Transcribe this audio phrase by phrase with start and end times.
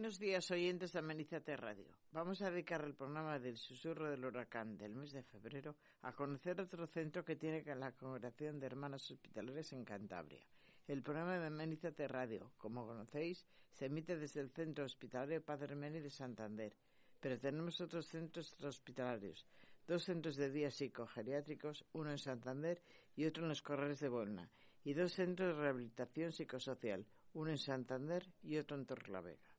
[0.00, 1.94] Buenos días, oyentes de Amenízate Radio.
[2.10, 6.58] Vamos a dedicar el programa del susurro del huracán del mes de febrero a conocer
[6.58, 10.40] otro centro que tiene la Congregación de Hermanas Hospitalarias en Cantabria.
[10.88, 16.00] El programa de Amenízate Radio, como conocéis, se emite desde el Centro Hospitalario Padre Meni
[16.00, 16.74] de Santander,
[17.20, 19.46] pero tenemos otros centros hospitalarios,
[19.86, 22.80] dos centros de día psicogeriátricos, uno en Santander
[23.16, 24.50] y otro en los Corrales de Buelna,
[24.82, 29.49] y dos centros de rehabilitación psicosocial, uno en Santander y otro en Torrelavega.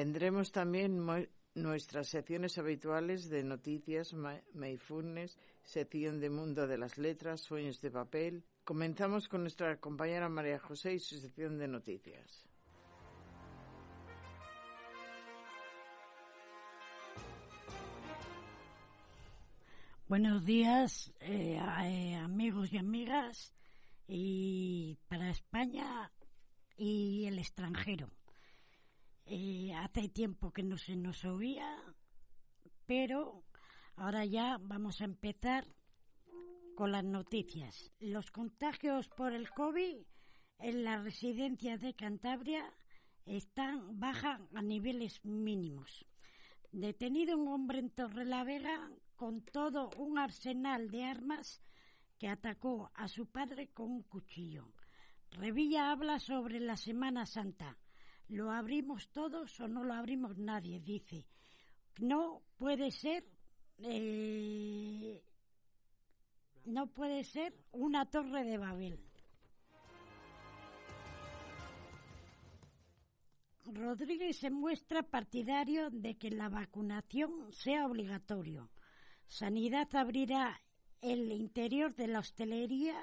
[0.00, 4.14] Tendremos también nuestras secciones habituales de noticias,
[4.54, 8.42] Mayfulness, sección de Mundo de las Letras, Sueños de Papel.
[8.64, 12.46] Comenzamos con nuestra compañera María José y su sección de noticias.
[20.08, 23.52] Buenos días, eh, eh, amigos y amigas,
[24.08, 26.10] y para España
[26.78, 28.10] y el extranjero.
[29.32, 31.80] Eh, hace tiempo que no se nos oía,
[32.84, 33.44] pero
[33.94, 35.68] ahora ya vamos a empezar
[36.74, 37.92] con las noticias.
[38.00, 39.98] Los contagios por el COVID
[40.58, 42.74] en la residencia de Cantabria
[43.24, 46.04] están baja a niveles mínimos.
[46.72, 51.62] Detenido un hombre en Torrelavega con todo un arsenal de armas
[52.18, 54.72] que atacó a su padre con un cuchillo.
[55.30, 57.78] Revilla habla sobre la Semana Santa
[58.30, 60.78] ¿Lo abrimos todos o no lo abrimos nadie?
[60.80, 61.26] Dice.
[61.98, 63.24] No puede ser.
[63.78, 65.20] Eh,
[66.64, 69.00] no puede ser una torre de Babel.
[73.64, 78.70] Rodríguez se muestra partidario de que la vacunación sea obligatorio.
[79.26, 80.60] Sanidad abrirá
[81.00, 82.96] el interior de la hostelería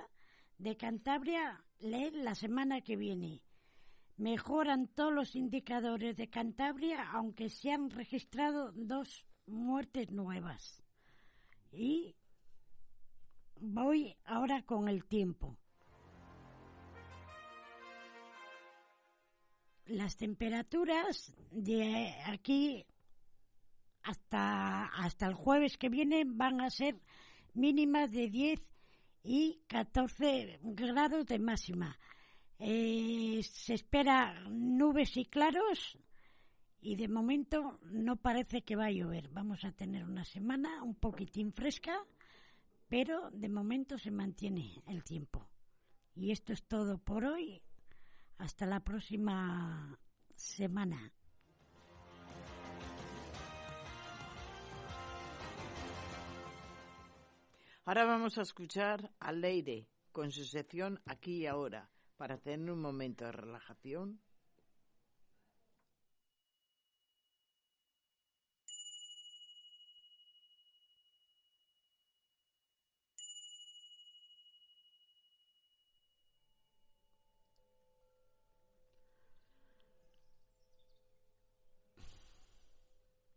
[0.58, 3.42] de Cantabria la semana que viene.
[4.17, 10.83] Mejoran todos los indicadores de Cantabria, aunque se han registrado dos muertes nuevas.
[11.72, 12.16] Y
[13.59, 15.57] voy ahora con el tiempo.
[19.85, 22.85] Las temperaturas de aquí
[24.03, 26.99] hasta, hasta el jueves que viene van a ser
[27.53, 28.61] mínimas de 10
[29.23, 31.97] y 14 grados de máxima.
[32.59, 35.97] Eh, se espera nubes y claros
[36.81, 39.29] y de momento no parece que va a llover.
[39.29, 42.03] Vamos a tener una semana un poquitín fresca,
[42.88, 45.47] pero de momento se mantiene el tiempo.
[46.16, 47.62] Y esto es todo por hoy.
[48.38, 50.00] Hasta la próxima
[50.35, 51.12] semana.
[57.85, 62.81] Ahora vamos a escuchar a Leire con su sección Aquí y Ahora para tener un
[62.81, 64.19] momento de relajación.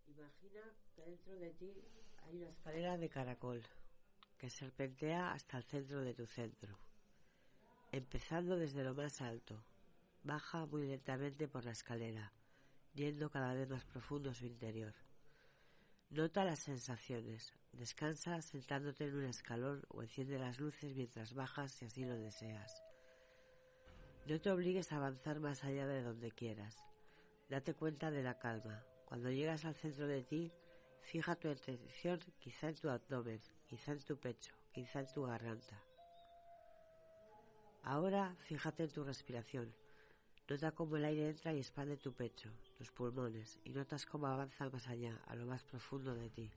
[0.07, 0.61] Imagina
[0.97, 1.73] que dentro de ti
[2.25, 3.63] hay una escalera de caracol
[4.39, 6.90] que serpentea hasta el centro de tu centro
[7.93, 9.65] empezando desde lo más alto.
[10.23, 12.33] Baja muy lentamente por la escalera,
[12.95, 14.95] yendo cada vez más profundo su interior.
[16.11, 17.55] Nota las sensaciones.
[17.73, 22.83] Descansa sentándote en un escalón o enciende las luces mientras bajas si así lo deseas.
[24.27, 26.77] No te obligues a avanzar más allá de donde quieras.
[27.49, 28.85] Date cuenta de la calma.
[29.05, 30.53] Cuando llegas al centro de ti,
[31.01, 35.83] fija tu atención quizá en tu abdomen, quizá en tu pecho, quizá en tu garganta.
[37.83, 39.75] Ahora fíjate en tu respiración.
[40.49, 44.69] Nota cómo el aire entra y expande tu pecho, tus pulmones, y notas cómo avanza
[44.69, 46.51] más allá, a lo más profundo de ti.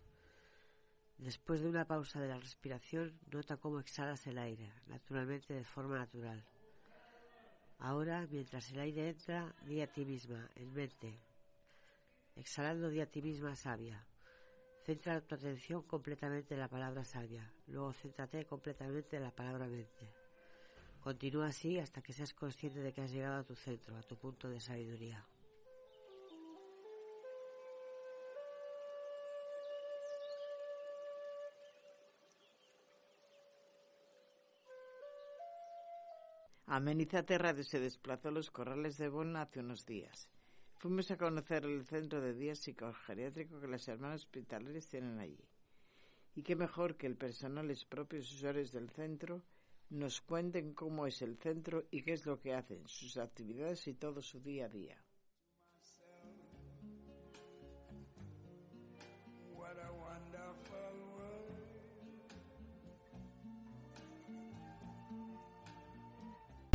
[1.19, 5.97] Después de una pausa de la respiración, nota cómo exhalas el aire, naturalmente de forma
[5.97, 6.43] natural.
[7.77, 11.19] Ahora, mientras el aire entra, di a ti misma, en mente,
[12.35, 14.03] exhalando de a ti misma sabia.
[14.85, 20.22] Centra tu atención completamente en la palabra sabia, luego céntrate completamente en la palabra mente.
[21.03, 24.15] Continúa así hasta que seas consciente de que has llegado a tu centro, a tu
[24.15, 25.27] punto de sabiduría.
[36.67, 40.29] Amenízate Radio se desplazó a los corrales de Bonn hace unos días.
[40.77, 45.43] Fuimos a conocer el centro de día psicogeriátrico que las hermanas hospitalarias tienen allí.
[46.33, 49.43] Y qué mejor que el personal, los propios usuarios del centro,
[49.93, 53.93] nos cuenten cómo es el centro y qué es lo que hacen, sus actividades y
[53.93, 54.97] todo su día a día.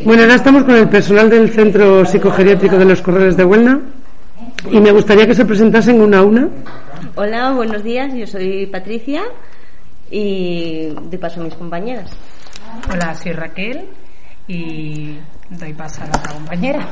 [0.05, 3.81] Bueno, ahora estamos con el personal del Centro Psicogeriátrico de los Corrales de Huelna
[4.71, 6.49] y me gustaría que se presentasen una a una.
[7.17, 9.25] Hola, buenos días, yo soy Patricia
[10.09, 12.11] y de paso a mis compañeras.
[12.91, 13.87] Hola, soy Raquel
[14.47, 15.19] y
[15.51, 16.89] doy paso a la otra compañera.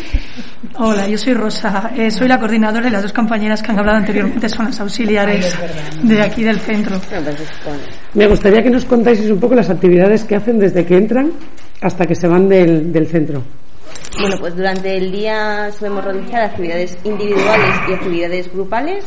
[0.78, 3.98] Hola, yo soy Rosa, eh, soy la coordinadora de las dos compañeras que han hablado
[3.98, 5.56] anteriormente, son las auxiliares
[6.02, 7.00] de aquí del centro.
[8.14, 11.32] Me gustaría que nos contáis un poco las actividades que hacen desde que entran
[11.80, 13.42] hasta que se van del, del centro.
[14.20, 19.04] Bueno, pues durante el día solemos realizar actividades individuales y actividades grupales.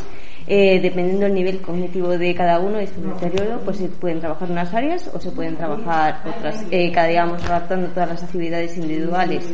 [0.48, 4.50] Eh, dependiendo del nivel cognitivo de cada uno y su deterioro, pues se pueden trabajar
[4.50, 6.64] unas áreas o se pueden trabajar otras.
[6.70, 9.44] Eh, cada día vamos adaptando todas las actividades individuales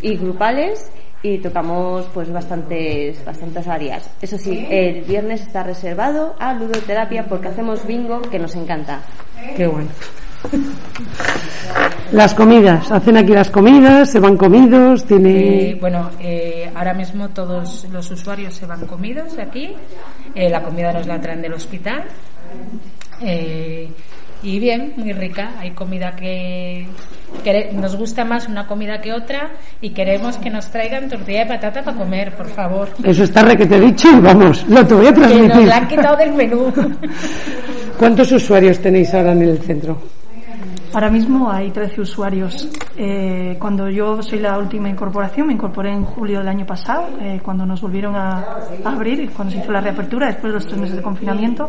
[0.00, 0.90] y grupales
[1.22, 4.10] y tocamos pues bastantes bastantes áreas.
[4.22, 9.02] Eso sí, el viernes está reservado a ludoterapia porque hacemos bingo que nos encanta.
[9.56, 9.90] Qué bueno.
[12.12, 15.70] Las comidas, hacen aquí las comidas, se van comidos, tiene.
[15.70, 19.70] Eh, bueno, eh, ahora mismo todos los usuarios se van comidos aquí.
[20.34, 22.02] Eh, la comida nos la traen del hospital.
[23.22, 23.88] Eh,
[24.42, 25.52] y bien, muy rica.
[25.60, 26.84] Hay comida que,
[27.44, 31.46] que nos gusta más una comida que otra y queremos que nos traigan tortilla de
[31.46, 32.88] patata para comer, por favor.
[33.04, 35.54] Eso está re que te he dicho y vamos, lo te voy a Que transmitir.
[35.54, 36.72] nos la han quitado del menú.
[37.98, 40.00] ¿Cuántos usuarios tenéis ahora en el centro?
[40.92, 42.68] Ahora mismo hay 13 usuarios.
[42.96, 47.40] Eh, cuando yo soy la última incorporación, me incorporé en julio del año pasado, eh,
[47.42, 50.96] cuando nos volvieron a, abrir, cuando se hizo la reapertura, después de los tres meses
[50.96, 51.68] de confinamiento.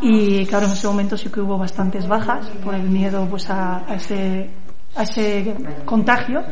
[0.00, 3.84] Y claro, en ese momento sí que hubo bastantes bajas por el miedo pues a,
[3.86, 4.48] a ese,
[4.94, 5.54] a ese
[5.84, 6.44] contagio.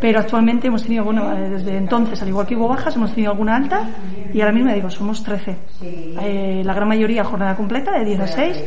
[0.00, 3.32] Pero actualmente hemos tenido, bueno, eh, desde entonces, al igual que hubo bajas, hemos tenido
[3.32, 3.86] alguna alta
[4.32, 5.56] y ahora mismo digo, somos 13.
[5.82, 8.64] Eh, la gran mayoría jornada completa, de 10 a 6,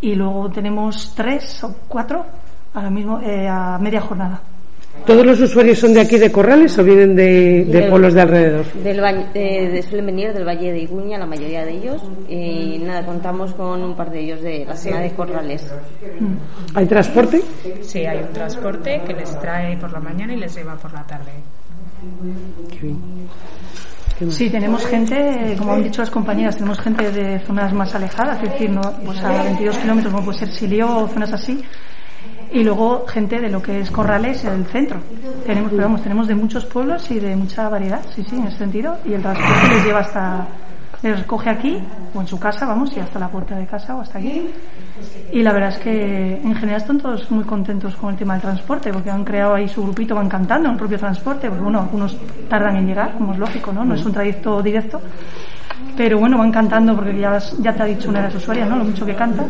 [0.00, 2.24] y luego tenemos 3 o 4
[2.74, 4.40] ahora mismo eh, a media jornada.
[5.06, 8.20] ¿Todos los usuarios son de aquí de Corrales o vienen de, de Del- pueblos de
[8.20, 8.64] alrededor?
[8.82, 12.02] Del valle- de, de- suelen venir del Valle de Iguña, la mayoría de ellos.
[12.28, 15.72] Y nada, contamos con un par de ellos de la zona de Corrales.
[16.74, 17.40] ¿Hay transporte?
[17.82, 21.04] Sí, hay un transporte que les trae por la mañana y les lleva por la
[21.06, 21.30] tarde.
[22.70, 22.98] Qué bien.
[24.30, 28.50] Sí, tenemos gente, como han dicho las compañeras, tenemos gente de zonas más alejadas, es
[28.50, 31.62] decir, no, pues a 22 kilómetros, como puede ser Silio o zonas así,
[32.52, 35.00] y luego gente de lo que es Corrales, el centro.
[35.46, 38.58] Tenemos, pero vamos, tenemos de muchos pueblos y de mucha variedad, sí, sí, en ese
[38.58, 40.48] sentido, y el transporte les lleva hasta,
[41.02, 41.78] les recoge aquí,
[42.14, 44.50] o en su casa, vamos, y hasta la puerta de casa o hasta aquí.
[45.32, 48.42] Y la verdad es que en general están todos muy contentos con el tema del
[48.42, 51.80] transporte, porque han creado ahí su grupito, van cantando en el propio transporte, porque bueno,
[51.80, 52.16] algunos
[52.48, 53.84] tardan en llegar, como es lógico, ¿no?
[53.84, 55.00] No es un trayecto directo.
[55.96, 58.76] Pero bueno, van cantando porque ya, ya te ha dicho una de las usuarias, ¿no?
[58.76, 59.44] Lo mucho que canta.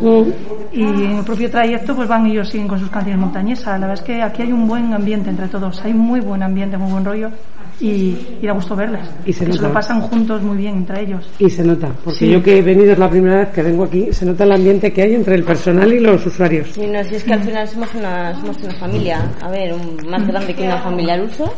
[0.72, 3.78] Y en el propio trayecto pues van ellos siguen con sus canciones montañesas.
[3.80, 5.82] La verdad es que aquí hay un buen ambiente entre todos.
[5.84, 7.30] Hay muy buen ambiente, muy buen rollo.
[7.80, 9.08] Y, y da gusto verles.
[9.24, 9.68] Y se que se nota.
[9.68, 11.30] lo pasan juntos muy bien entre ellos.
[11.38, 12.30] Y se nota, porque Sí.
[12.30, 14.92] yo que he venido es la primera vez que vengo aquí, se nota el ambiente
[14.92, 16.68] que hay entre el personal y los usuarios.
[16.72, 19.96] Sí, no, si es que al final somos una, somos una familia, a ver, un-
[20.10, 21.54] más grande que una familia al uso,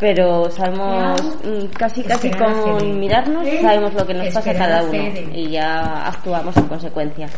[0.00, 5.02] pero sabemos mm, casi casi con mirarnos sabemos lo que nos pasa a cada uno
[5.32, 7.28] y ya actuamos en consecuencia.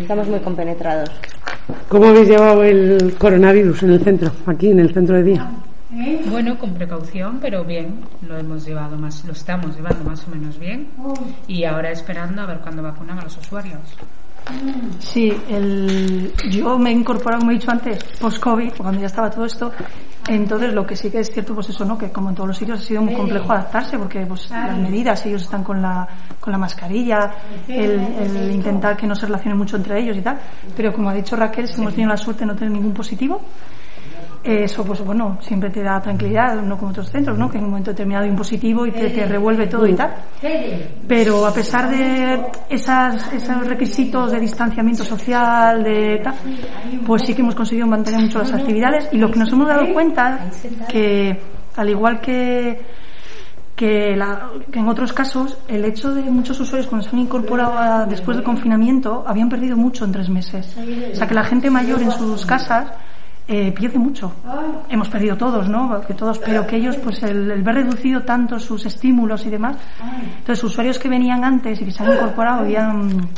[0.00, 1.10] Estamos muy compenetrados.
[1.88, 5.50] ¿Cómo habéis llevado el coronavirus en el centro, aquí en el centro de día?
[6.28, 10.58] Bueno, con precaución, pero bien, lo hemos llevado más, lo estamos llevando más o menos
[10.58, 10.88] bien
[11.46, 13.80] y ahora esperando a ver cuándo vacunan a los usuarios.
[14.98, 19.44] Sí, el, yo me he incorporado, como he dicho antes, post-COVID, cuando ya estaba todo
[19.46, 19.72] esto.
[20.28, 21.96] Entonces, lo que sí que es cierto, pues eso, ¿no?
[21.96, 25.24] Que como en todos los sitios ha sido muy complejo adaptarse, porque pues las medidas,
[25.26, 26.06] ellos están con la,
[26.40, 27.30] con la mascarilla,
[27.68, 30.38] el, el intentar que no se relacionen mucho entre ellos y tal.
[30.76, 33.40] Pero como ha dicho Raquel, si hemos tenido la suerte de no tener ningún positivo.
[34.44, 37.48] Eso, pues bueno, siempre te da tranquilidad, no como otros centros, ¿no?
[37.48, 40.14] Que en un momento determinado hay un positivo y te, te revuelve todo y tal.
[41.08, 46.34] Pero a pesar de esas, esos requisitos de distanciamiento social, de tal,
[47.06, 49.92] pues sí que hemos conseguido mantener mucho las actividades y lo que nos hemos dado
[49.94, 50.40] cuenta
[50.88, 51.40] que,
[51.76, 53.04] al igual que
[53.74, 57.76] que, la, que, en otros casos el hecho de muchos usuarios cuando se han incorporado
[57.76, 60.76] a, después del confinamiento habían perdido mucho en tres meses.
[61.12, 62.92] O sea que la gente mayor en sus casas
[63.46, 64.32] eh, pierde mucho.
[64.88, 66.00] Hemos perdido todos, ¿no?
[66.06, 69.76] Que todos, pero que ellos, pues el, el, ver reducido tanto sus estímulos y demás.
[70.38, 73.28] Entonces, usuarios que venían antes y que se han incorporado habían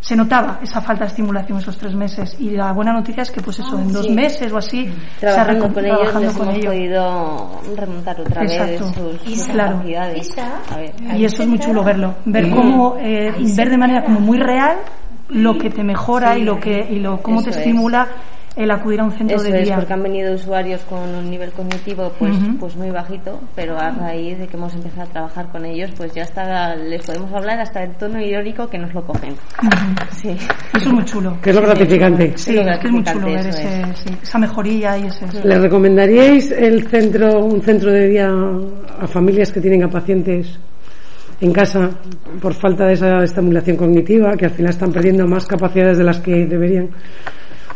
[0.00, 3.40] se notaba esa falta de estimulación esos tres meses y la buena noticia es que
[3.40, 6.64] pues eso en dos meses o así trabajando se ha con ellos trabajando con hemos
[6.66, 8.92] podido remontar otra Exacto.
[8.94, 9.72] vez sus, sus claro.
[9.72, 10.36] capacidades
[10.76, 14.38] ver, y eso es muy chulo verlo ver cómo eh, ver de manera como muy
[14.38, 14.76] real
[15.30, 16.40] lo que te mejora sí.
[16.40, 19.36] y lo que y lo cómo eso te estimula es el acudir a un centro
[19.36, 19.76] Eso de es, día.
[19.76, 22.58] porque han venido usuarios con un nivel cognitivo pues, uh -huh.
[22.58, 26.12] pues muy bajito, pero a raíz de que hemos empezado a trabajar con ellos, pues
[26.12, 29.34] ya hasta les podemos hablar hasta el tono irónico que nos lo cogen.
[29.62, 30.10] Uh -huh.
[30.10, 30.30] sí.
[30.74, 31.38] Eso es muy chulo.
[31.40, 32.32] Que es lo gratificante.
[32.36, 35.26] Sí, sí es que es muy chulo ver ese, sí, esa mejoría y ese...
[35.44, 38.28] ¿Le recomendaríais el centro, un centro de día
[39.00, 40.58] a familias que tienen a pacientes
[41.40, 41.90] en casa
[42.42, 46.18] por falta de esa estimulación cognitiva, que al final están perdiendo más capacidades de las
[46.18, 46.88] que deberían?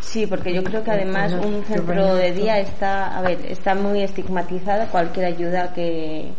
[0.02, 4.02] Sí, porque yo creo que además un centro de día está, a ver, está muy
[4.02, 6.32] estigmatizado cualquier ayuda que,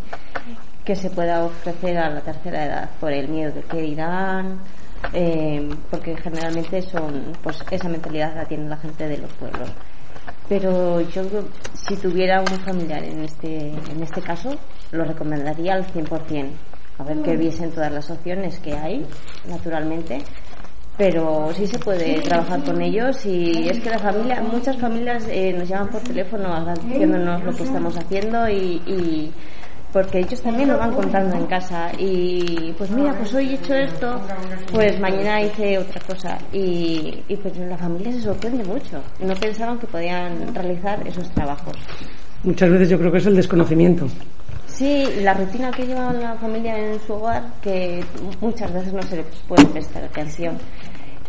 [0.85, 4.59] que se pueda ofrecer a la tercera edad por el miedo de que irán,
[5.13, 9.69] eh, porque generalmente son, pues esa mentalidad la tiene la gente de los pueblos.
[10.47, 11.23] Pero yo,
[11.73, 14.55] si tuviera un familiar en este, en este caso,
[14.91, 16.49] lo recomendaría al 100%.
[16.99, 19.05] A ver que viesen todas las opciones que hay,
[19.47, 20.19] naturalmente,
[20.97, 25.53] pero sí se puede trabajar con ellos y es que la familia, muchas familias eh,
[25.57, 29.31] nos llaman por teléfono agradeciéndonos lo que estamos haciendo y, y,
[29.91, 31.91] porque ellos también lo van contando en casa.
[31.97, 34.21] Y pues mira pues hoy he hecho esto
[34.71, 36.37] pues mañana hice otra cosa.
[36.51, 39.01] Y, y pues la familia se sorprende mucho.
[39.19, 41.75] No pensaban que podían realizar esos trabajos.
[42.43, 44.07] Muchas veces yo creo que es el desconocimiento.
[44.73, 48.03] Sí, la rutina que lleva la familia en su hogar, que
[48.41, 50.57] muchas veces no se le puede prestar atención.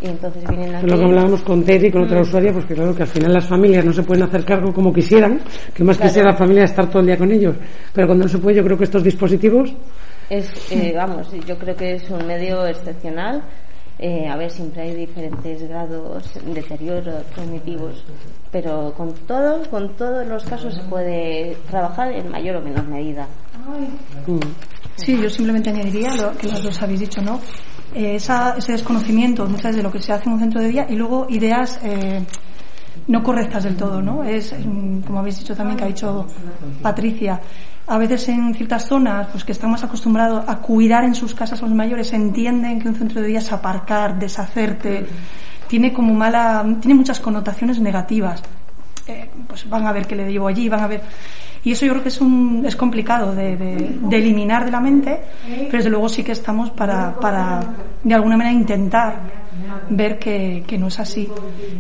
[0.05, 0.87] Y entonces vienen aquí.
[0.87, 2.23] Lo que hablábamos con Teddy, con otra mm.
[2.23, 4.93] usuaria, pues que claro que al final las familias no se pueden hacer cargo como
[4.93, 5.41] quisieran,
[5.73, 6.11] que más claro.
[6.11, 7.57] quisiera la familia estar todo el día con ellos.
[7.93, 9.75] Pero cuando no se puede, yo creo que estos dispositivos.
[10.29, 13.43] Es, eh, vamos, yo creo que es un medio excepcional.
[13.99, 18.05] Eh, a ver, siempre hay diferentes grados de deterioro cognitivos,
[18.51, 23.27] pero con todos, con todos los casos se puede trabajar en mayor o menor medida.
[24.97, 27.41] Sí, yo simplemente añadiría lo que los dos habéis dicho, ¿no?
[27.95, 30.87] Eh, esa, ese desconocimiento muchas de lo que se hace en un centro de día
[30.89, 32.21] y luego ideas eh,
[33.07, 34.25] no correctas del todo, ¿no?
[34.25, 34.53] Es,
[35.07, 36.27] como habéis dicho también, que ha dicho
[36.83, 37.41] Patricia,
[37.87, 41.63] a veces en ciertas zonas, pues que están más acostumbrados a cuidar en sus casas
[41.63, 45.07] a los mayores, entienden que un centro de día es aparcar, deshacerte,
[45.69, 48.43] tiene como mala, tiene muchas connotaciones negativas.
[49.07, 51.03] Eh, pues van a ver que le llevo allí, van a ver.
[51.65, 54.81] Y eso yo creo que es, un, es complicado de, de, de eliminar de la
[54.81, 57.61] mente, pero desde luego sí que estamos para, para
[58.03, 59.45] de alguna manera intentar
[59.89, 61.29] ver que, que, no es así.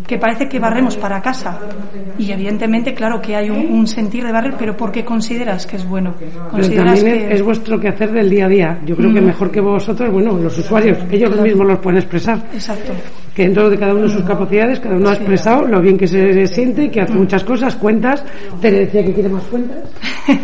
[0.06, 1.58] Que parece que barremos para casa.
[2.18, 5.76] Y evidentemente, claro que hay un, un sentir de barrer, pero ¿por qué consideras que
[5.76, 6.14] es bueno?
[6.50, 7.34] ¿Consideras pero también que...
[7.34, 8.78] es vuestro quehacer del día a día.
[8.86, 9.14] Yo creo mm.
[9.14, 11.42] que mejor que vosotros, bueno, los usuarios, ellos claro.
[11.42, 12.38] mismos los pueden expresar.
[12.52, 12.92] Exacto.
[13.34, 16.06] Que dentro de cada uno de sus capacidades, cada uno ha expresado lo bien que
[16.06, 18.22] se siente, que hace muchas cosas, cuentas.
[18.60, 19.78] Te decía que quiere más cuentas.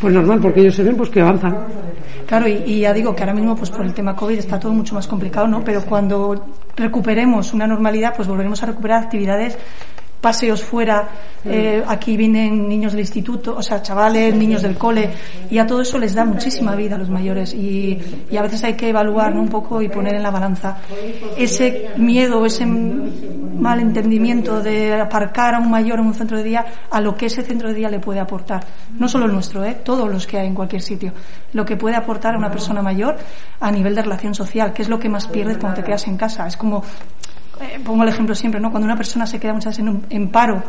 [0.00, 1.56] Pues normal, porque ellos se ven pues que avanzan.
[2.26, 4.72] Claro, y, y, ya digo que ahora mismo pues por el tema COVID está todo
[4.72, 5.62] mucho más complicado, ¿no?
[5.62, 9.56] Pero cuando recuperemos una normalidad, pues volveremos a recuperar actividades
[10.22, 11.08] paseos fuera,
[11.44, 15.10] eh, aquí vienen niños del instituto, o sea, chavales, niños del cole,
[15.50, 17.98] y a todo eso les da muchísima vida a los mayores y,
[18.30, 19.42] y a veces hay que evaluar ¿no?
[19.42, 20.78] un poco y poner en la balanza
[21.36, 26.64] ese miedo, ese mal entendimiento de aparcar a un mayor en un centro de día
[26.88, 28.64] a lo que ese centro de día le puede aportar.
[28.98, 29.78] No solo el nuestro, ¿eh?
[29.84, 31.12] todos los que hay en cualquier sitio.
[31.52, 33.16] Lo que puede aportar a una persona mayor
[33.58, 36.16] a nivel de relación social, que es lo que más pierdes cuando te quedas en
[36.16, 36.46] casa.
[36.46, 36.84] Es como
[37.62, 38.70] eh, pongo el ejemplo siempre, ¿no?
[38.70, 40.62] Cuando una persona se queda muchas veces en, un, en paro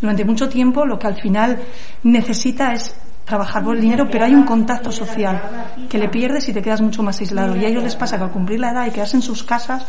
[0.00, 1.58] durante mucho tiempo, lo que al final
[2.02, 2.94] necesita es
[3.24, 5.40] trabajar por el dinero, pero hay un contacto social
[5.88, 7.56] que le pierdes y te quedas mucho más aislado.
[7.56, 9.86] Y a ellos les pasa que al cumplir la edad y quedarse en sus casas,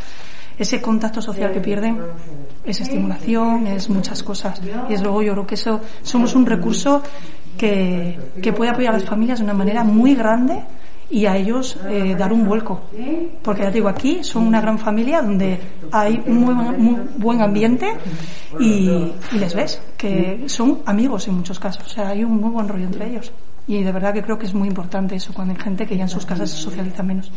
[0.58, 2.00] ese contacto social que pierden
[2.64, 4.62] es estimulación, es muchas cosas.
[4.88, 7.02] Y desde luego yo creo que eso somos un recurso
[7.58, 10.64] que, que puede apoyar a las familias de una manera muy grande
[11.12, 12.82] y a ellos eh, dar un vuelco.
[13.44, 15.60] Porque ya te digo, aquí son una gran familia donde
[15.92, 17.94] hay muy, muy buen ambiente
[18.60, 18.90] y,
[19.32, 21.84] y, les ves que son amigos en muchos casos.
[21.86, 23.32] O sea, hay un muy buen rollo entre ellos.
[23.68, 26.04] Y de verdad que creo que es muy importante eso cuando hay gente que ya
[26.04, 27.32] en sus casas se socializa menos.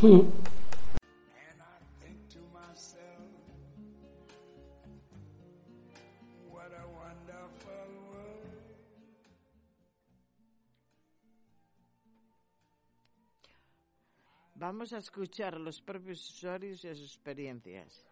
[14.67, 18.03] Vamos a escuchar a los propios usuarios y sus experiencias.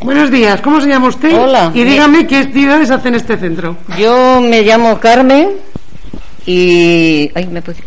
[0.00, 1.38] Buenos días, ¿cómo se llama usted?
[1.38, 1.70] Hola.
[1.72, 3.76] Y dígame qué actividades hace en este centro.
[3.96, 5.58] Yo me llamo Carmen
[6.44, 7.30] y...
[7.32, 7.78] Ay, me puedo...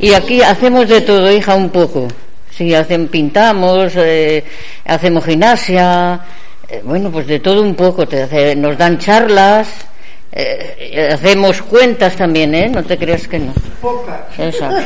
[0.00, 2.08] Y aquí hacemos de todo, hija, un poco.
[2.50, 4.42] Sí, hacen, pintamos, eh,
[4.84, 6.26] hacemos gimnasia,
[6.68, 8.08] eh, bueno, pues de todo un poco.
[8.08, 9.86] Te hace, nos dan charlas,
[10.32, 12.68] eh, hacemos cuentas también, ¿eh?
[12.68, 13.52] No te creas que no.
[13.80, 14.20] Pocas.
[14.38, 14.82] Exacto.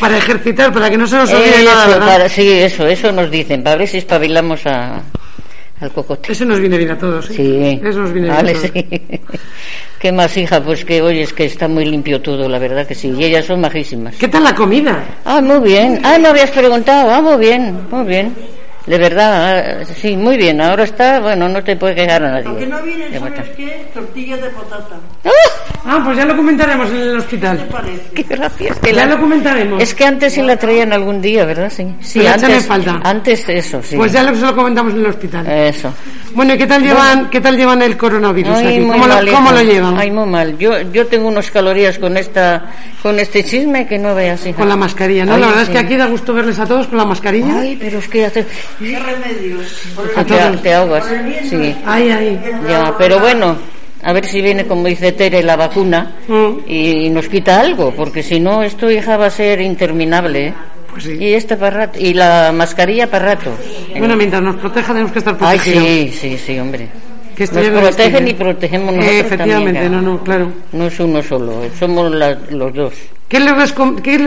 [0.00, 2.06] Para ejercitar, para que no se nos olvide Eso, nada, ¿verdad?
[2.06, 5.00] para- sí, eso, eso nos dicen, para ver si espabilamos a,
[5.80, 6.32] al cocote.
[6.32, 7.34] Eso nos viene bien a todos, ¿eh?
[7.36, 7.80] Sí.
[7.86, 8.84] Eso nos viene Vale, bien a todos.
[8.90, 9.20] sí.
[10.00, 10.60] ¿Qué más, hija?
[10.60, 13.12] Pues que, oye, es que está muy limpio todo, la verdad que sí.
[13.16, 14.16] Y ellas son majísimas.
[14.16, 15.04] ¿Qué tal la comida?
[15.24, 16.00] Ah, muy bien.
[16.02, 17.08] Ah, no habías preguntado.
[17.12, 18.34] Ah, muy bien, muy bien.
[18.86, 20.60] De verdad, ah, sí, muy bien.
[20.60, 22.46] Ahora está, bueno, no te puede quejar a nadie.
[22.48, 23.86] Aunque no viene, De ¿sabes qué?
[23.94, 24.96] Tortillas de patata.
[25.84, 27.58] Ah, pues ya lo comentaremos en el hospital.
[27.58, 28.02] ¿Qué parece?
[28.14, 28.78] Qué gracias.
[28.78, 29.82] Que Ya la- lo comentaremos.
[29.82, 31.72] Es que antes sí la traían algún día, ¿verdad?
[31.74, 31.86] Sí.
[32.00, 32.66] Sí, Pero échame antes.
[32.66, 33.00] falta.
[33.04, 33.96] Antes eso, sí.
[33.96, 35.46] Pues ya lo, se lo comentamos en el hospital.
[35.48, 35.92] Eso.
[36.34, 38.80] Bueno, ¿y qué tal llevan, qué tal llevan el coronavirus Ay, aquí?
[38.80, 39.98] muy ¿Cómo, mal, lo, cómo lo llevan?
[39.98, 40.56] Ay, muy mal.
[40.58, 42.64] Yo, yo tengo unas calorías con esta,
[43.02, 44.56] con este chisme que no veas, hija.
[44.58, 45.34] Con la mascarilla, ¿no?
[45.34, 45.72] Ay, la verdad sí.
[45.72, 47.60] es que aquí da gusto verles a todos con la mascarilla.
[47.60, 48.46] Ay, pero es que hace...
[48.78, 49.58] ¿Qué el-
[50.16, 51.04] A Te, ahogas.
[51.48, 51.74] Sí.
[51.84, 52.40] Ay, ay.
[52.68, 53.56] Ya, pero bueno,
[54.02, 56.48] a ver si viene, como dice Tere, la vacuna Mm.
[56.66, 60.48] y, y nos quita algo, porque si no, esto, hija, va a ser interminable.
[60.48, 60.54] ¿eh?
[60.90, 61.16] Pues sí.
[61.18, 63.50] Y este para rato, y la mascarilla para rato.
[63.96, 65.84] Bueno, mientras nos proteja tenemos que estar Ay, protegidos.
[65.86, 66.88] sí, sí, sí, hombre.
[67.36, 70.52] Que Nos protegen y protegemos nosotros Eh, Efectivamente, también, no, no, claro.
[70.72, 72.92] No es uno solo, somos la- los dos.
[73.28, 74.18] ¿Qué les, qué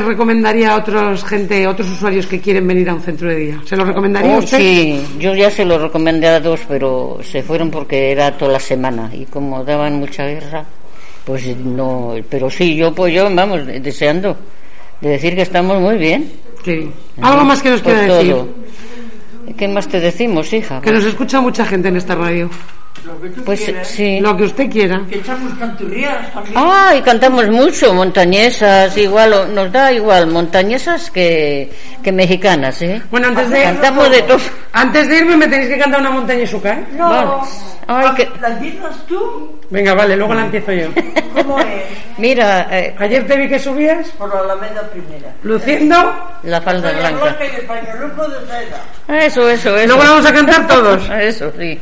[0.00, 3.60] recomendaría a otros gente, a otros usuarios que quieren venir a un centro de día?
[3.66, 4.58] ¿Se lo recomendaría a Oh, usted?
[4.58, 8.60] sí, yo ya se lo recomendé a dos, pero se fueron porque era toda la
[8.60, 10.64] semana y como daban mucha guerra,
[11.26, 12.14] pues no.
[12.30, 14.34] Pero sí, yo pues yo, vamos, deseando
[15.02, 16.30] de decir que estamos muy bien.
[16.64, 16.90] Sí.
[17.20, 18.30] Algo más que nos quiera decir.
[18.32, 18.48] todo.
[19.54, 20.80] ¿Qué más te decimos, hija?
[20.80, 22.50] Que nos escucha mucha gente en esta radio.
[23.04, 23.86] Lo que tú Pues quieras.
[23.88, 24.20] sí.
[24.20, 25.00] Lo que usted quiera.
[25.08, 26.54] Que echamos canturrías también.
[26.56, 31.70] Ah, y cantamos mucho, montañesas, igual, nos da igual, montañesas que,
[32.02, 33.00] que mexicanas, ¿eh?
[33.10, 34.38] Bueno, antes de, Cantamos de todo.
[34.72, 36.84] antes de irme me tenéis que cantar una montaña ¿eh?
[36.96, 37.08] No.
[37.08, 37.30] Vale.
[37.88, 39.60] Ay, que- ¿La empiezas tú?
[39.70, 40.88] Venga, vale, luego la empiezo yo.
[41.34, 41.66] ¿Cómo es?
[42.18, 45.32] Mira, eh, Ayer te vi que subías Por la Alameda Primera.
[45.44, 46.12] luciendo.
[46.42, 47.20] la falda Blanca.
[47.22, 47.44] blanca.
[47.44, 49.24] y el pañueluco de seda.
[49.24, 49.86] Eso, eso, eso.
[49.86, 51.08] Luego la vamos a cantar todos.
[51.20, 51.78] Eso, sí.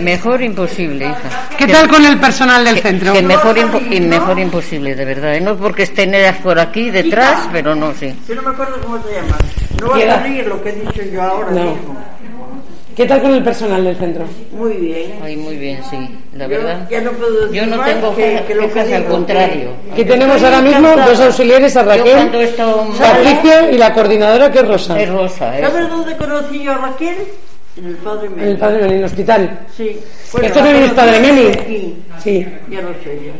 [0.00, 1.48] Mejor imposible, hija.
[1.58, 3.12] ¿Qué tal con el personal del centro?
[3.12, 5.34] Que mejor, impo- y mejor imposible, de verdad.
[5.34, 5.40] ¿eh?
[5.40, 8.14] No porque estén ellas por aquí detrás, pero no, sí.
[8.28, 9.38] Yo no me acuerdo cómo te llamas.
[9.80, 10.14] No vas Llega.
[10.14, 11.64] a reír lo que he dicho yo ahora No.
[11.74, 11.96] mismo.
[12.96, 14.24] ¿Qué tal con el personal del centro?
[14.52, 15.12] Muy bien.
[15.24, 15.96] Ay, muy bien, sí,
[16.34, 16.88] la Yo verdad.
[16.90, 19.70] ya no puedo decir Yo no tengo que, que lo que al contrario.
[19.92, 22.30] Aquí tenemos ahora mismo dos auxiliares, a Raquel,
[22.98, 25.00] Patricia y la coordinadora que es Rosa.
[25.00, 25.62] es rosa, ¿eh?
[25.62, 27.16] ¿Sabes dónde conocí yo a Raquel?
[27.80, 29.58] En el Padre En el padre en el hospital.
[29.76, 29.98] Sí.
[30.42, 31.46] ¿Esto no es Padre Meli?
[31.48, 31.96] aquí.
[32.22, 33.32] Sí, Ya no sé yo.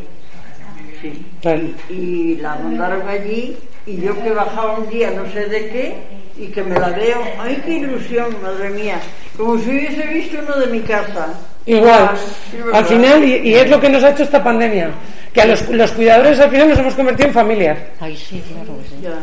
[1.03, 1.27] Sí.
[1.41, 1.63] claro.
[1.89, 5.95] Y la mandaron allí y yo que bajaba un día no sé de qué
[6.39, 7.23] y que me la veo.
[7.39, 9.01] ¡Ay, qué ilusión, madre mía!
[9.37, 11.29] Como si hubiese visto uno de mi casa.
[11.67, 12.11] Igual.
[12.51, 12.75] Sí, ¿verdad?
[12.75, 14.91] Al final, y, y es lo que nos ha hecho esta pandemia,
[15.33, 17.79] que a los, los cuidadores al final nos hemos convertido en familias.
[18.01, 18.79] Ay, sí, claro.
[18.89, 18.97] sí.
[19.03, 19.15] Ya.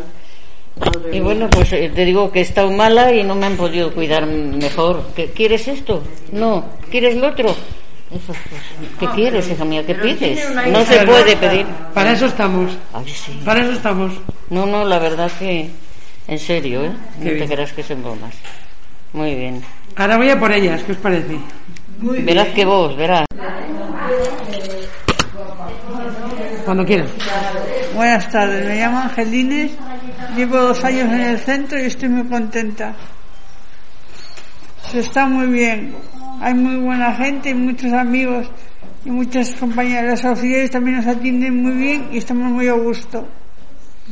[1.11, 3.93] Y bueno, pues eh, te digo que he estado mala y no me han podido
[3.93, 5.03] cuidar mejor.
[5.15, 6.03] ¿Qué- ¿Quieres esto?
[6.31, 6.65] No.
[6.91, 7.49] ¿Quieres lo otro?
[7.49, 8.61] Eso, pues,
[8.99, 9.85] ¿Qué quieres, hija mía?
[9.85, 10.39] ¿Qué pides?
[10.71, 11.65] No se puede pedir.
[11.93, 12.71] Para eso estamos.
[12.93, 13.39] Ay, sí.
[13.43, 14.13] Para eso estamos.
[14.49, 15.69] No, no, la verdad que...
[16.27, 16.91] En serio, ¿eh?
[17.19, 17.47] Qué no bien.
[17.47, 18.33] te creas que son bromas.
[19.13, 19.61] Muy bien.
[19.95, 21.37] Ahora voy a por ellas, ¿qué os parece?
[22.01, 23.25] Verás que vos, verás.
[26.65, 27.07] Cuando quieran.
[27.95, 29.71] Buenas tardes, me llamo Angelines,
[30.35, 32.95] llevo dos años en el centro y estoy muy contenta.
[34.83, 35.95] Se está muy bien,
[36.41, 38.49] hay muy buena gente y muchos amigos
[39.03, 40.23] y muchas compañeras.
[40.25, 43.27] Auxiliares también nos atienden muy bien y estamos muy a gusto.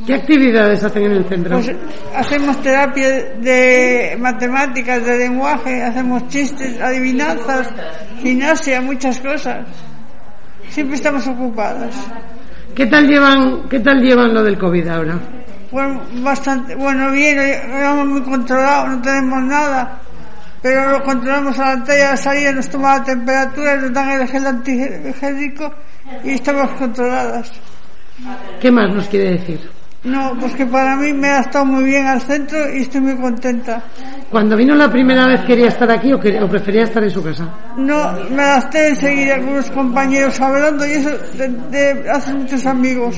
[0.04, 1.58] ¿Qué actividades hacen en el centro?
[1.58, 1.74] Pues
[2.14, 3.08] hacemos terapia
[3.40, 7.68] de matemáticas, de lenguaje, hacemos chistes, adivinanzas,
[8.20, 9.66] gimnasia, muchas cosas.
[10.68, 11.94] Siempre estamos ocupadas.
[12.74, 15.18] ¿Qué tal llevan, qué tal llevan lo del COVID ahora?
[15.76, 20.00] Bueno, bastante, bueno, bien, llevamos muy controlado, no tenemos nada,
[20.62, 24.26] pero lo controlamos a la talla de salida, nos toma la temperatura, nos dan el
[24.26, 25.74] gel antigénico
[26.24, 27.52] y estamos controladas.
[28.58, 29.75] ¿Qué más nos quiere decir?
[30.06, 33.16] No, pues que para mí me ha estado muy bien al centro y estoy muy
[33.16, 33.82] contenta.
[34.30, 37.22] Cuando vino la primera vez quería estar aquí o, quería- o prefería estar en su
[37.22, 37.48] casa.
[37.76, 43.16] No, me gasté enseguida con unos compañeros hablando y eso de, de hacer muchos amigos.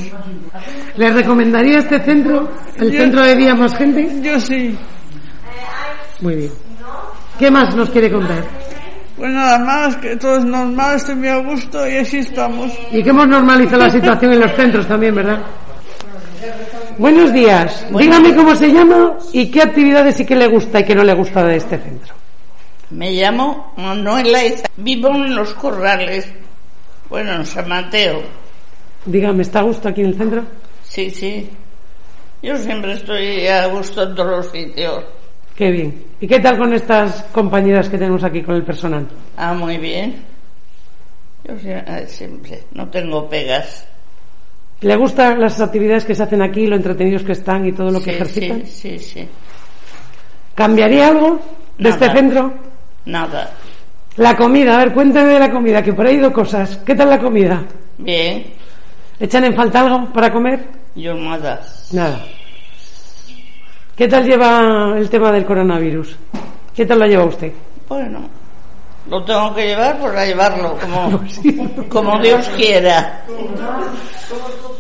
[0.97, 2.49] ¿Le recomendaría este centro?
[2.77, 4.09] ¿El Yo- centro de día más gente?
[4.23, 4.79] Yo sí.
[6.21, 6.53] Muy bien.
[7.39, 8.43] ¿Qué más nos quiere contar?
[9.17, 12.73] Pues nada más, que todo es normal, estoy muy a gusto y así estamos.
[12.93, 15.39] Y que hemos normalizado la situación en los centros también, ¿verdad?
[16.99, 17.87] Buenos días.
[17.97, 21.15] Dígame cómo se llama y qué actividades sí que le gusta y que no le
[21.15, 22.13] gusta de este centro.
[22.91, 24.41] Me llamo Manuela.
[24.77, 26.29] Vivo en los corrales.
[27.09, 28.21] Bueno, en San Mateo.
[29.07, 30.43] Dígame, ¿está a gusto aquí en el centro?
[30.83, 31.49] Sí, sí.
[32.43, 35.05] Yo siempre estoy a gusto en todos los sitios.
[35.55, 36.05] Qué bien.
[36.21, 39.07] ¿Y qué tal con estas compañeras que tenemos aquí con el personal?
[39.37, 40.25] Ah, muy bien.
[41.45, 43.87] Yo eh, siempre no tengo pegas.
[44.81, 47.99] ¿Le gustan las actividades que se hacen aquí, lo entretenidos que están y todo lo
[47.99, 48.67] que Sí, ejercitan?
[48.67, 49.29] Sí, sí, sí.
[50.55, 51.41] ¿Cambiaría algo
[51.79, 52.07] de Nada.
[52.07, 52.55] este centro?
[53.07, 53.51] Nada.
[54.17, 56.79] La comida, a ver, cuéntame de la comida, que por ahí he ido cosas.
[56.85, 57.63] ¿Qué tal la comida?
[57.99, 58.45] Bien.
[59.21, 60.65] ¿Echan en falta algo para comer?
[60.95, 61.61] Yo nada.
[61.93, 62.21] Nada.
[63.97, 66.17] ¿Qué tal lleva el tema del coronavirus?
[66.75, 67.53] ¿Qué tal lo lleva usted?
[67.89, 68.29] Bueno,
[69.11, 71.21] lo tengo que llevar por a llevarlo, como,
[71.89, 73.25] como Dios quiera.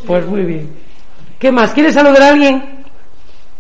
[0.09, 0.69] Pues muy bien.
[1.39, 1.73] ¿Qué más?
[1.73, 2.85] ¿Quiere saludar a alguien?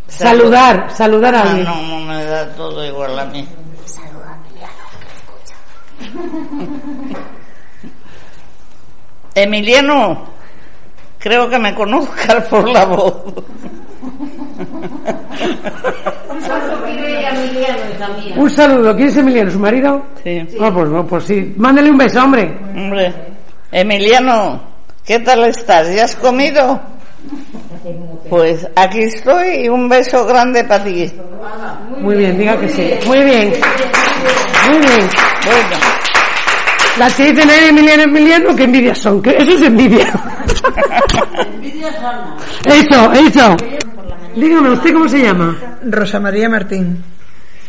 [0.08, 1.64] Saludar, saludar a Ah, alguien.
[1.66, 3.46] no, no me da todo igual a mí.
[9.34, 10.24] Emiliano,
[11.18, 13.14] creo que me conozcas por la voz.
[18.37, 18.94] Un saludo.
[18.96, 19.50] ¿Quién es Emiliano?
[19.50, 20.02] ¿Su marido?
[20.24, 20.46] Sí.
[20.61, 21.54] Ah, pues, no, pues sí.
[21.56, 22.56] Mándale un beso, hombre.
[22.74, 23.12] Hombre,
[23.70, 24.61] Emiliano,
[25.09, 25.92] ¿qué tal estás?
[25.94, 26.79] ¿Ya has comido?
[28.29, 31.11] Pues aquí estoy y un beso grande para ti.
[32.01, 32.90] Muy bien, diga que sí.
[33.07, 33.53] Muy bien.
[34.68, 35.09] Muy bien.
[35.47, 35.77] Bueno,
[36.99, 39.23] Las que dicen "Ay, Emiliano, Emiliano, qué envidias son.
[39.23, 40.12] que Eso es envidia.
[42.66, 43.57] Eso, eso.
[44.37, 45.57] Dígame, ¿usted cómo se llama?
[45.85, 47.03] Rosa María Martín.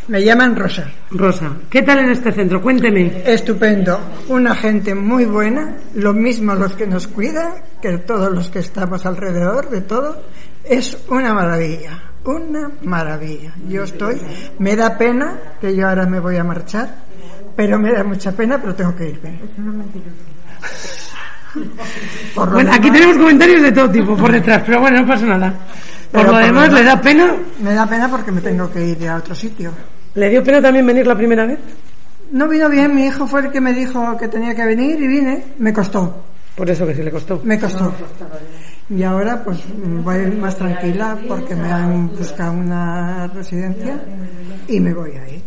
[0.09, 0.85] Me llaman Rosa.
[1.11, 1.51] Rosa.
[1.69, 2.59] ¿Qué tal en este centro?
[2.63, 3.21] Cuénteme.
[3.27, 3.99] Estupendo.
[4.29, 5.75] Una gente muy buena.
[5.93, 10.23] Lo mismo los que nos cuidan que todos los que estamos alrededor de todo.
[10.63, 12.01] Es una maravilla.
[12.25, 13.53] Una maravilla.
[13.67, 14.19] Yo estoy.
[14.57, 16.89] Me da pena que yo ahora me voy a marchar.
[17.55, 19.39] Pero me da mucha pena, pero tengo que irme.
[22.33, 25.25] Por lo Bueno, aquí tenemos comentarios de todo tipo por detrás, pero bueno, no pasa
[25.27, 25.53] nada.
[26.11, 27.35] Por lo demás, ¿le da pena?
[27.61, 29.71] Me da pena porque me tengo que ir a otro sitio.
[30.15, 31.59] ¿Le dio pena también venir la primera vez?
[32.31, 35.07] No vino bien, mi hijo fue el que me dijo que tenía que venir y
[35.07, 35.43] vine.
[35.59, 36.23] Me costó,
[36.55, 37.41] Por eso que sí le costó.
[37.43, 37.93] me costó.
[38.89, 39.59] Y ahora pues
[40.03, 43.99] voy más tranquila porque me han buscado una residencia
[44.67, 45.43] y me voy a ir.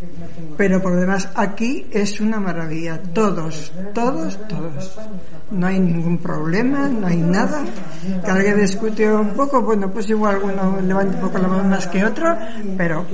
[0.56, 3.00] Pero por lo demás aquí es una maravilla.
[3.12, 4.98] Todos, todos, todos.
[5.50, 7.62] No hay ningún problema, no hay nada.
[8.24, 11.86] Que alguien discute un poco, bueno, pues igual uno levanta un poco la mano más
[11.88, 12.36] que otro,
[12.76, 13.04] pero...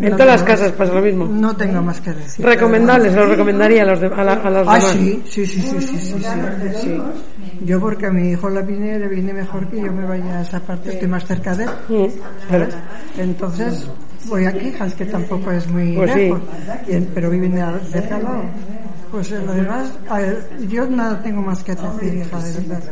[0.00, 1.26] En no todas las casas pasa lo mismo.
[1.26, 2.44] No tengo más que decir.
[2.44, 4.90] Recomendable, se lo recomendaría a, los de- a, la- a las Ah, demás.
[4.92, 6.22] sí, sí, sí, sí, sí, sí, sí,
[6.82, 7.02] sí.
[7.64, 10.42] Yo porque a mi hijo la vine, le viene mejor que yo me vaya a
[10.42, 12.10] esa parte, estoy más cerca de él.
[13.18, 13.86] Entonces
[14.28, 16.18] voy a Quijas, que tampoco es muy Pues sí.
[16.20, 16.40] lejos,
[17.14, 18.42] pero viven de, de al lado.
[19.10, 19.92] Pues lo demás,
[20.68, 22.82] yo nada tengo más que decir, hija, de verdad.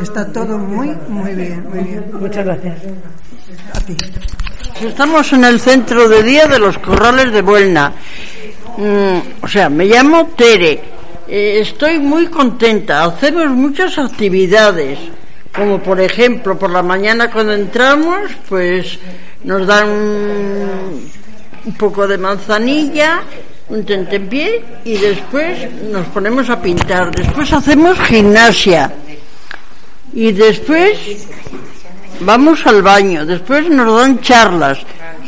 [0.00, 2.04] Está todo muy, muy bien, muy bien.
[2.18, 2.78] Muchas gracias.
[3.74, 3.96] A ti.
[4.80, 7.92] Estamos en el centro de día de los corrales de Buelna.
[8.76, 10.80] Mm, o sea, me llamo Tere.
[11.26, 13.04] Eh, estoy muy contenta.
[13.04, 14.98] Hacemos muchas actividades.
[15.52, 19.00] Como por ejemplo, por la mañana cuando entramos, pues
[19.42, 21.10] nos dan un,
[21.76, 23.22] poco de manzanilla,
[23.68, 27.12] un tentempié y después nos ponemos a pintar.
[27.12, 28.92] Después hacemos gimnasia.
[30.14, 30.96] Y después
[32.20, 34.78] Vamos al baño, después nos dan charlas.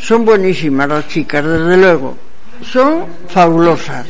[0.01, 2.17] Son buenísimas las chicas, desde luego.
[2.61, 4.07] Son fabulosas.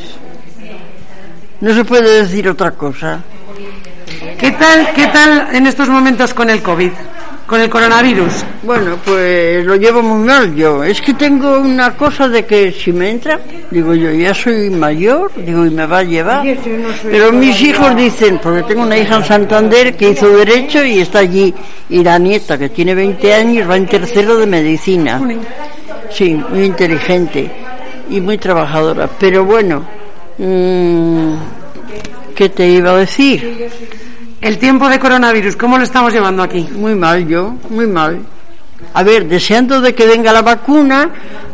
[1.59, 3.21] No se puede decir otra cosa.
[4.37, 6.91] ¿Qué tal, ¿Qué tal en estos momentos con el COVID?
[7.51, 8.45] Con el coronavirus?
[8.63, 10.85] Bueno, pues lo llevo muy mal yo.
[10.85, 15.33] Es que tengo una cosa de que si me entra, digo yo, ya soy mayor,
[15.35, 16.45] digo, y me va a llevar.
[17.03, 21.19] Pero mis hijos dicen, porque tengo una hija en Santander que hizo Derecho y está
[21.19, 21.53] allí,
[21.89, 25.21] y la nieta que tiene 20 años va en tercero de Medicina.
[26.09, 27.51] Sí, muy inteligente
[28.09, 29.09] y muy trabajadora.
[29.19, 29.85] Pero bueno,
[30.37, 31.33] mmm,
[32.33, 33.69] ¿qué te iba a decir?
[34.41, 36.67] El tiempo de coronavirus, ¿cómo lo estamos llevando aquí?
[36.73, 38.25] Muy mal yo, muy mal.
[38.91, 41.11] A ver, deseando de que venga la vacuna,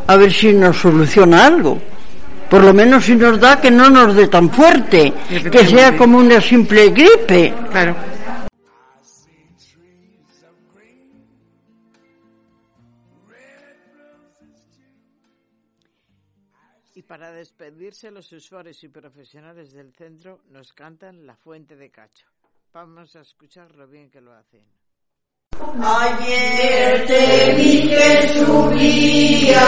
[0.07, 1.81] a ver si nos soluciona algo.
[2.49, 5.13] Por lo menos si nos da que no nos dé tan fuerte,
[5.51, 7.53] que sea como una simple gripe.
[7.69, 7.93] Claro.
[16.95, 22.27] Y para despedirse, los usuarios y profesionales del centro nos cantan La Fuente de Cacho.
[22.73, 24.65] Vamos a escuchar lo bien que lo hacen.
[25.81, 29.63] Ayer te vi que subías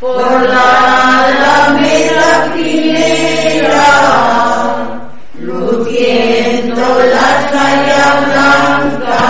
[0.00, 3.88] por la alameda primera,
[5.40, 9.24] luciendo la saya blanca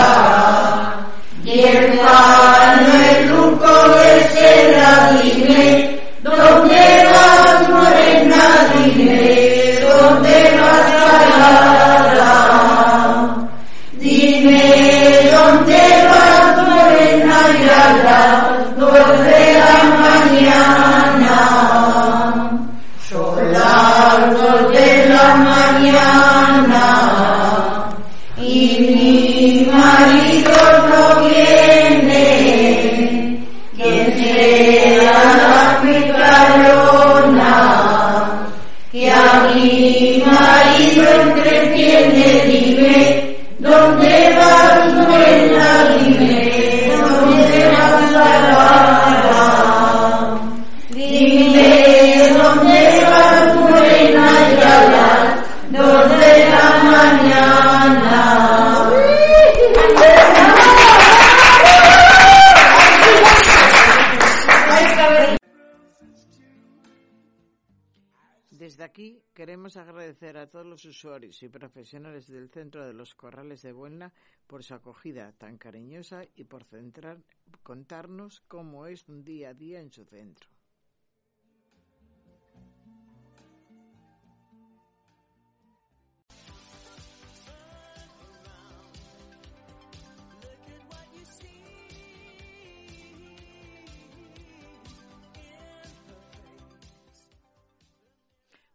[1.45, 3.38] y el panueluco
[68.89, 73.71] aquí queremos agradecer a todos los usuarios y profesionales del Centro de los Corrales de
[73.71, 74.11] Buena
[74.47, 77.19] por su acogida tan cariñosa y por centrar,
[77.61, 80.49] contarnos cómo es un día a día en su centro.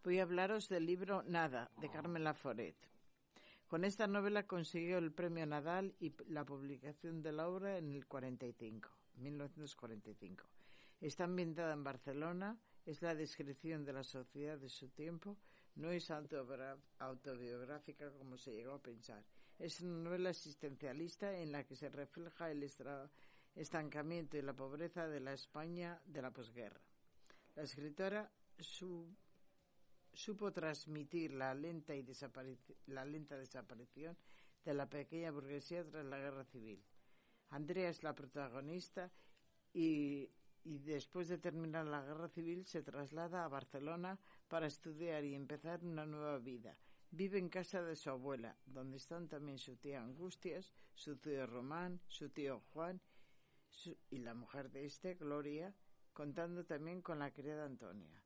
[0.04, 2.76] Voy a hablaros del libro Nada, de Carmen Laforet.
[3.66, 8.06] Con esta novela consiguió el premio Nadal y la publicación de la obra en el
[8.06, 10.44] 45, 1945.
[11.00, 15.38] Está ambientada en Barcelona, es la descripción de la sociedad de su tiempo,
[15.74, 19.24] no es autobiográfica como se llegó a pensar.
[19.58, 22.62] Es una novela existencialista en la que se refleja el
[23.54, 26.82] estancamiento y la pobreza de la España de la posguerra.
[27.54, 29.08] La escritora su
[30.14, 32.06] supo transmitir la lenta, y
[32.86, 34.16] la lenta desaparición
[34.64, 36.82] de la pequeña burguesía tras la guerra civil.
[37.50, 39.12] Andrea es la protagonista
[39.72, 40.30] y,
[40.64, 46.06] después de terminar la guerra civil se traslada a Barcelona para estudiar y empezar una
[46.06, 46.76] nueva vida.
[47.10, 52.00] Vive en casa de su abuela, donde están también su tía Angustias, su tío Román,
[52.08, 53.00] su tío Juan
[54.10, 55.74] y la mujer de este, Gloria,
[56.12, 58.23] contando también con la criada Antonia.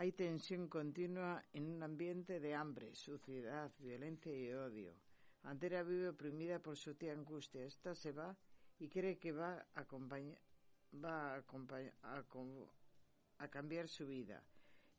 [0.00, 4.94] Hay tensión continua en un ambiente de hambre, suciedad, violencia y odio.
[5.42, 7.66] Andrea vive oprimida por su tía angustia.
[7.66, 8.34] Esta se va
[8.78, 9.84] y cree que va a,
[13.36, 14.42] a cambiar su vida.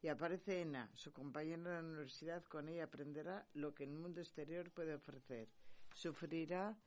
[0.03, 4.21] Y aparece Ena, su compañera de la universidad, con ella aprenderá lo que el mundo
[4.21, 5.49] exterior puede ofrecer.
[5.95, 6.77] Sufrirá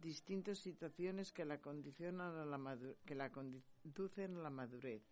[0.00, 5.02] distintas situaciones que la condicionan a la que la conducen a la madurez.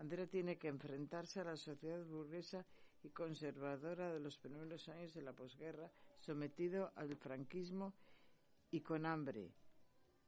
[0.00, 2.64] Andrea tiene que enfrentarse a la sociedad burguesa
[3.02, 7.92] y conservadora de los primeros años de la posguerra, sometido al franquismo
[8.70, 9.52] y con hambre,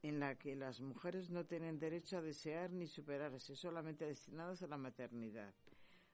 [0.03, 4.67] en la que las mujeres no tienen derecho a desear ni superarse, solamente destinadas a
[4.67, 5.55] la maternidad.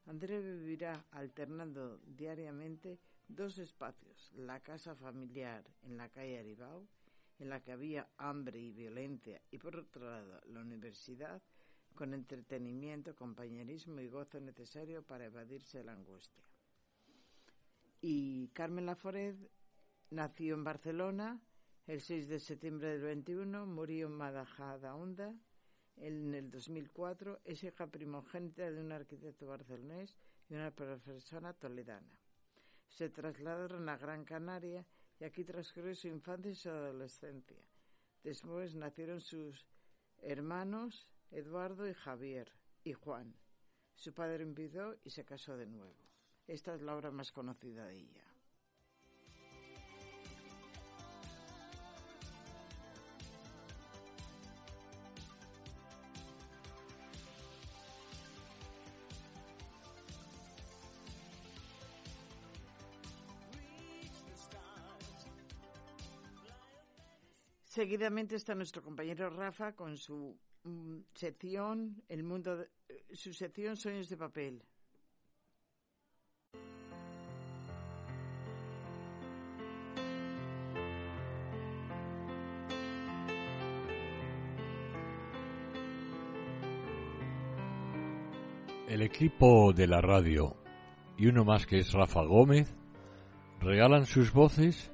[0.05, 6.87] Andrea vivirá alternando diariamente dos espacios, la casa familiar en la calle Aribau,
[7.39, 11.41] en la que había hambre y violencia, y por otro lado la universidad,
[11.95, 16.43] con entretenimiento, compañerismo y gozo necesario para evadirse la angustia.
[18.02, 19.36] Y Carmen Laforet
[20.10, 21.41] nació en Barcelona
[21.88, 25.36] El 6 de septiembre del 21 murió Majadahonda
[25.97, 27.41] en el 2004.
[27.43, 30.15] Es hija primogénita de un arquitecto barcelonés
[30.49, 32.19] y una profesora toledana.
[32.88, 34.86] Se trasladaron a Gran Canaria
[35.19, 37.58] y aquí transcurrió su infancia y su adolescencia.
[38.23, 39.65] Después nacieron sus
[40.21, 42.51] hermanos Eduardo y Javier
[42.83, 43.35] y Juan.
[43.93, 46.09] Su padre envidió y se casó de nuevo.
[46.47, 48.25] Esta es la obra más conocida de ella.
[67.77, 70.17] Seguidamente está nuestro compañero Rafa con su
[70.63, 71.75] mm, sección,
[72.15, 74.55] el mundo, de- eh, su sección Sueños de papel.
[88.88, 90.55] El equipo de la radio
[91.17, 92.73] y uno más que es Rafa Gómez
[93.62, 94.91] regalan sus voces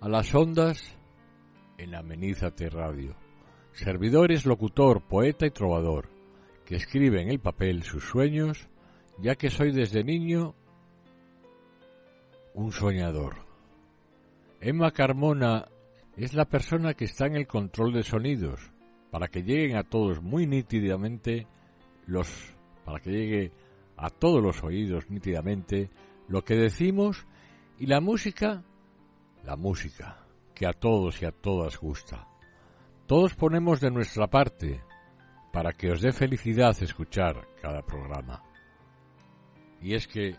[0.00, 0.82] a las ondas
[1.78, 3.16] en Amenízate Radio.
[3.72, 6.08] Servidores, locutor, poeta y trovador
[6.64, 8.68] que escribe en el papel sus sueños,
[9.18, 10.54] ya que soy desde niño
[12.54, 13.36] un soñador.
[14.60, 15.68] Emma Carmona
[16.16, 18.70] es la persona que está en el control de sonidos
[19.10, 21.46] para que lleguen a todos muy nítidamente
[22.06, 22.28] los
[22.84, 23.52] para que llegue
[23.96, 25.90] a todos los oídos nítidamente
[26.28, 27.26] lo que decimos
[27.78, 28.62] y la música,
[29.44, 30.21] la música
[30.62, 32.28] que a todos y a todas gusta.
[33.08, 34.80] Todos ponemos de nuestra parte
[35.52, 38.44] para que os dé felicidad escuchar cada programa.
[39.80, 40.36] Y es que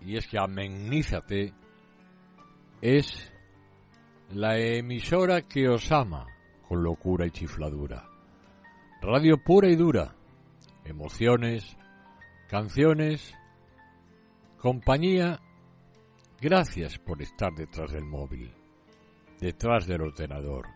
[0.00, 1.54] y es que Amenízate
[2.82, 3.32] es
[4.30, 6.26] la emisora que os ama
[6.66, 8.08] con locura y chifladura.
[9.00, 10.16] Radio pura y dura
[10.84, 11.76] emociones,
[12.48, 13.32] canciones,
[14.58, 15.38] compañía.
[16.40, 18.59] Gracias por estar detrás del móvil,
[19.40, 20.66] detrás del ordenador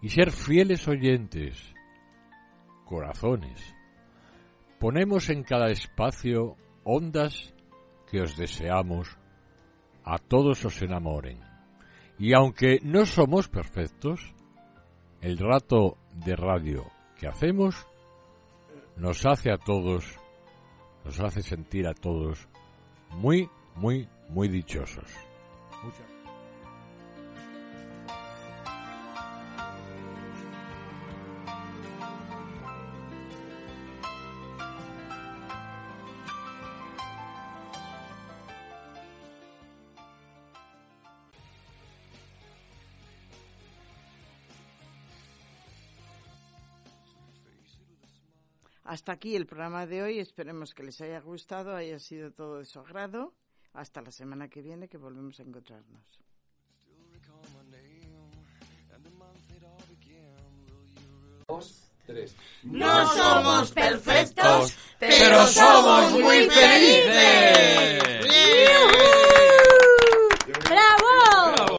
[0.00, 1.74] y ser fieles oyentes,
[2.84, 3.74] corazones.
[4.78, 7.54] Ponemos en cada espacio ondas
[8.10, 9.16] que os deseamos,
[10.04, 11.38] a todos os enamoren.
[12.18, 14.34] Y aunque no somos perfectos,
[15.20, 16.84] el rato de radio
[17.18, 17.86] que hacemos
[18.96, 20.04] nos hace a todos,
[21.04, 22.48] nos hace sentir a todos
[23.10, 25.08] muy, muy, muy dichosos.
[48.92, 50.18] Hasta aquí el programa de hoy.
[50.18, 53.32] Esperemos que les haya gustado, haya sido todo de su agrado.
[53.72, 56.02] Hasta la semana que viene que volvemos a encontrarnos.
[61.48, 62.36] Dos, tres.
[62.64, 68.02] No somos perfectos, pero somos muy felices.